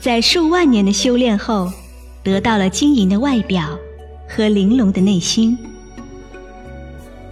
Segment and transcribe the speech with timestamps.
[0.00, 1.70] 在数万年的修炼后，
[2.22, 3.78] 得到了晶莹的外表
[4.26, 5.58] 和玲珑的内心。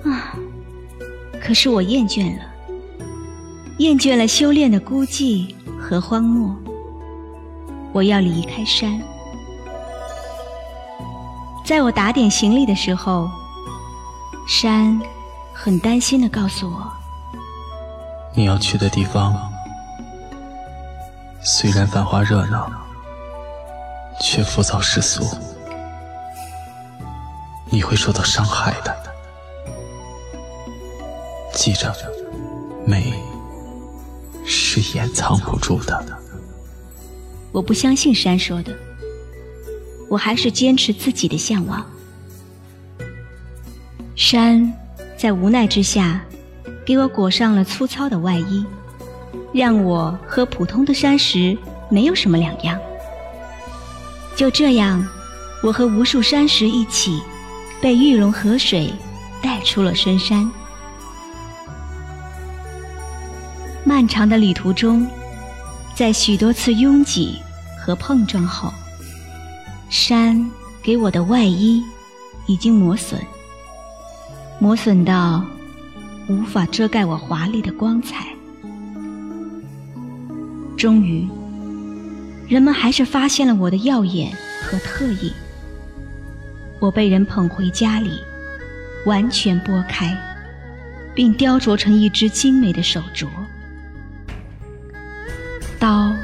[0.05, 0.35] 啊！
[1.43, 2.45] 可是我厌倦了，
[3.79, 6.55] 厌倦了修炼的孤寂和荒漠。
[7.95, 9.01] 我要离开山。
[11.65, 13.31] 在我打点行李的时候，
[14.47, 15.01] 山
[15.55, 16.87] 很担心的告诉我
[18.37, 19.35] ：“你要去的地方。”
[21.51, 22.71] 虽然繁华热闹，
[24.21, 25.25] 却浮躁世俗，
[27.71, 28.95] 你会受到伤害的。
[31.55, 31.91] 记着，
[32.87, 33.15] 美
[34.45, 36.05] 是掩藏不住的。
[37.51, 38.71] 我不相信山说的，
[40.11, 41.83] 我还是坚持自己的向往。
[44.15, 44.71] 山
[45.17, 46.21] 在无奈之下，
[46.85, 48.67] 给我裹上了粗糙的外衣。
[49.53, 51.57] 让我和普通的山石
[51.91, 52.79] 没有什么两样。
[54.37, 55.05] 就这样，
[55.63, 57.21] 我和无数山石一起，
[57.81, 58.93] 被玉龙河水
[59.43, 60.49] 带出了深山。
[63.85, 65.07] 漫长的旅途中，
[65.95, 67.41] 在许多次拥挤
[67.81, 68.73] 和碰撞后，
[69.89, 70.49] 山
[70.83, 71.83] 给我的外衣
[72.47, 73.21] 已经磨损，
[74.61, 75.43] 磨损到
[76.29, 78.27] 无法遮盖我华丽的光彩。
[80.79, 81.29] 终于，
[82.49, 85.33] 人们还是发现了我的耀眼和特异。
[86.79, 88.21] 我被人捧回家里，
[89.05, 90.17] 完全剥开，
[91.17, 93.27] 并雕琢成一只精美的手镯。
[95.81, 96.15] 刀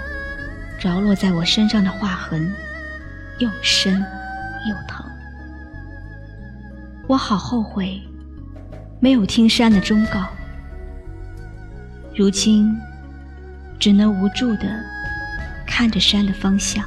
[0.78, 2.54] 着落在我身上的划痕，
[3.40, 3.94] 又深
[4.68, 5.04] 又疼。
[7.08, 8.00] 我好后悔，
[9.00, 10.28] 没有听山的忠告。
[12.14, 12.72] 如今。
[13.78, 14.82] 只能无助的
[15.66, 16.84] 看着山的方向，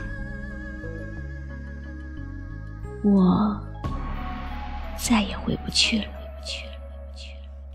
[3.03, 3.59] 我
[4.97, 6.05] 再也回不去了。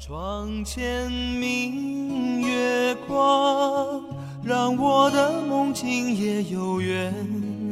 [0.00, 4.02] 窗前明月光，
[4.42, 7.14] 让我的梦境也有圆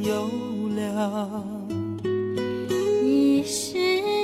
[0.01, 0.31] 有
[0.77, 1.45] 亮。
[3.03, 3.77] 疑是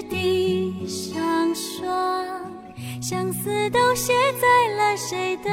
[0.09, 2.25] 地上霜，
[3.03, 4.47] 相思都写在
[4.77, 5.51] 了谁的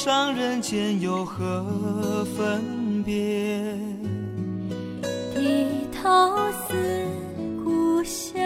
[0.00, 3.74] 上人间有何分别？
[5.34, 7.04] 低头思
[7.64, 8.40] 故乡，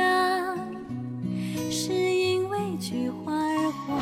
[1.71, 3.99] 是因为菊花儿花。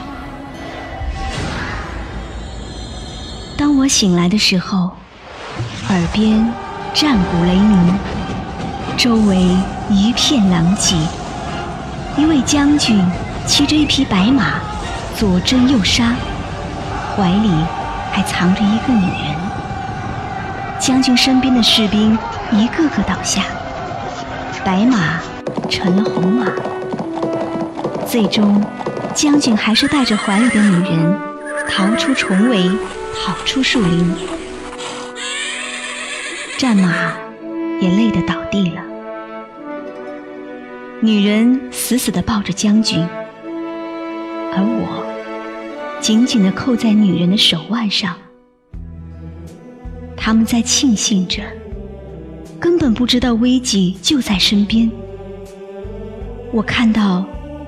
[3.59, 4.93] 当我醒来的时候，
[5.89, 6.55] 耳边
[6.94, 7.99] 战鼓雷鸣，
[8.97, 9.37] 周围
[9.91, 10.94] 一片狼藉。
[12.16, 13.05] 一位将军
[13.44, 14.60] 骑着一匹白马，
[15.19, 16.15] 左征右杀，
[17.16, 17.50] 怀里
[18.12, 19.34] 还藏着一个女人。
[20.78, 22.19] 将军身边的士兵
[22.50, 23.43] 一个个倒下，
[24.65, 25.21] 白马
[25.69, 26.47] 成了红马。
[28.06, 28.62] 最终，
[29.15, 31.19] 将军还是带着怀里的女人
[31.69, 32.69] 逃出重围，
[33.22, 34.16] 跑出树林。
[36.56, 37.12] 战马
[37.81, 38.82] 也累得倒地了。
[41.00, 43.06] 女人死死地抱着将军，
[46.00, 48.16] 紧紧地扣在女人的手腕上。
[50.16, 51.43] 他们在庆幸着，
[52.59, 54.91] 根本不知道危机就在身边。
[56.53, 57.24] 我看到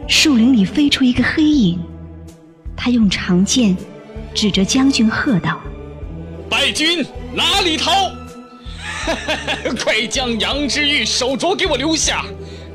[0.09, 1.79] 树林里飞出一个黑影，
[2.77, 3.77] 他用长剑
[4.35, 5.61] 指着将军喝道
[6.51, 7.05] ：“败军
[7.35, 7.93] 哪里逃？
[9.83, 12.25] 快将杨之玉手镯给我留下！”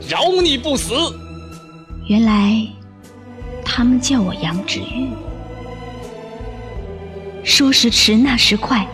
[0.07, 0.93] 饶你不死！
[2.07, 2.65] 原来
[3.65, 5.09] 他们叫我杨芷玉。
[7.47, 8.85] 说时迟，那时快，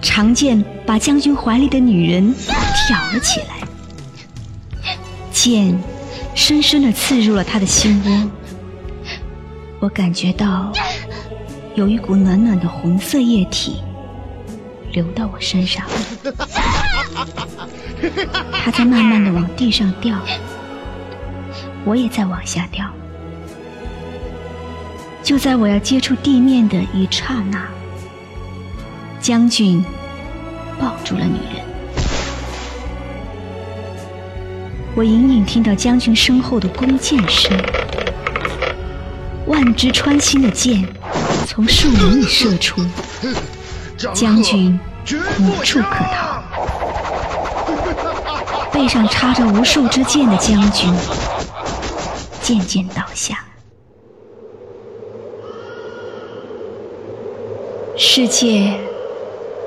[0.00, 4.88] 长剑把将军怀里的女人挑了起来，
[5.30, 5.78] 剑
[6.34, 8.30] 深深的刺入了他的心窝。
[9.78, 10.72] 我感觉到
[11.74, 13.82] 有一股暖暖的红色液体
[14.90, 15.84] 流到我身上。
[18.52, 20.18] 他在慢慢的往地上掉，
[21.84, 22.90] 我也在往下掉。
[25.22, 27.64] 就在我要接触地面的一刹那，
[29.22, 29.82] 将军
[30.80, 31.64] 抱住了女人。
[34.96, 37.56] 我隐隐听到将军身后的弓箭声，
[39.46, 40.84] 万支穿心的箭
[41.46, 42.84] 从树林里射出，
[44.12, 44.76] 将军
[45.38, 46.42] 无处可逃。
[48.72, 50.92] 背上插着无数支箭的将军
[52.42, 53.38] 渐渐倒下，
[57.96, 58.76] 世界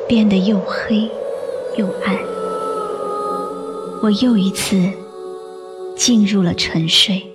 [0.08, 1.10] 变得又黑
[1.78, 2.16] 又暗，
[4.02, 4.78] 我又一次
[5.96, 7.35] 进入了沉睡。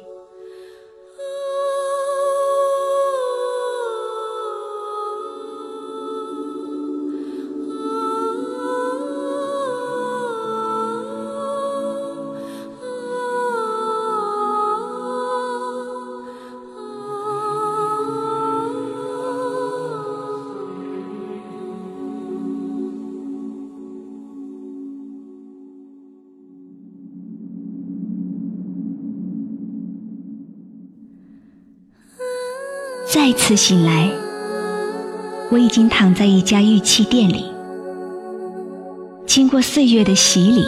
[33.13, 34.09] 再次醒来，
[35.51, 37.45] 我已经躺在一家玉器店里。
[39.27, 40.65] 经过岁月的洗礼，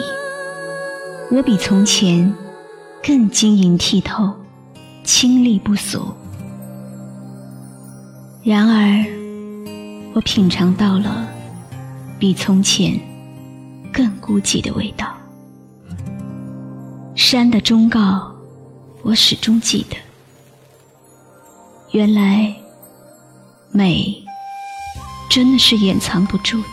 [1.31, 2.35] 我比从前
[3.01, 4.29] 更晶莹剔透、
[5.05, 6.05] 清丽不俗。
[8.43, 9.05] 然而，
[10.13, 11.25] 我品尝到了
[12.19, 12.99] 比从前
[13.93, 15.07] 更孤寂的味道。
[17.15, 18.35] 山的忠告，
[19.01, 19.95] 我始终记得。
[21.93, 22.51] 原来，
[23.69, 24.15] 美
[25.29, 26.67] 真的是掩藏不住的。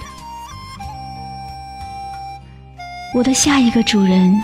[3.15, 4.35] 我的下一个主人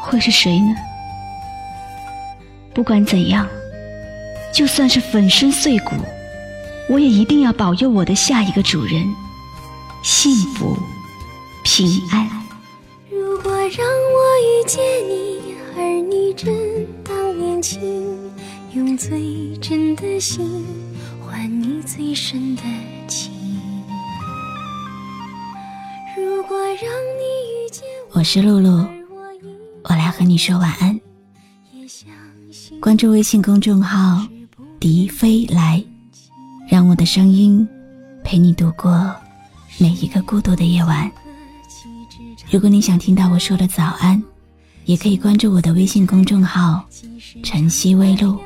[0.00, 0.74] 会是谁呢？
[2.72, 3.46] 不管怎样，
[4.50, 5.94] 就算是粉身碎骨，
[6.88, 9.06] 我也一定要保佑我的下一个主人
[10.02, 10.74] 幸福
[11.64, 12.26] 平安。
[13.10, 16.50] 如果让我遇见你，而你正
[17.04, 17.78] 当年轻。
[18.74, 20.64] 用最真的心
[21.20, 22.62] 换你最深的
[23.06, 23.30] 情。
[26.16, 27.22] 如果让你
[27.52, 28.86] 遇见我是露露，
[29.84, 30.98] 我来和你说晚安。
[32.80, 34.26] 关注微信公众号
[34.80, 35.84] “笛飞来”，
[36.66, 37.68] 让我的声音
[38.24, 39.14] 陪你度过
[39.76, 41.12] 每一个孤独的夜晚。
[42.50, 44.22] 如果你想听到我说的早安，
[44.86, 46.82] 也可以关注我的微信公众号
[47.44, 48.40] “晨曦微露”。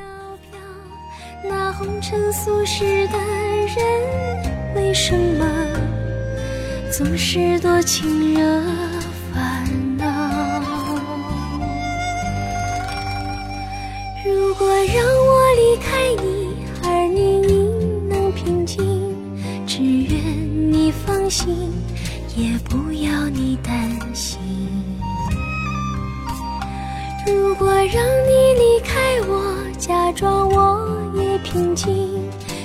[1.79, 5.45] 红尘俗世的人，为什么
[6.91, 8.63] 总是多情惹
[9.35, 9.69] 烦
[9.99, 10.07] 恼？
[14.25, 18.83] 如果让我离开你，而你应能平静，
[19.67, 21.71] 只愿你放心，
[22.35, 23.75] 也不要你担
[24.15, 24.39] 心。
[27.27, 30.66] 如果让你离开我，假装我。
[31.39, 31.87] 平静，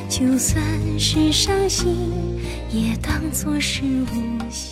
[0.09, 0.63] 就算
[0.99, 2.39] 是伤心，
[2.69, 4.70] 也当作是无心。